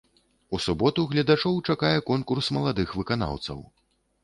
[0.57, 3.65] У суботу гледачоў чакае конкурс маладых выканаўцаў.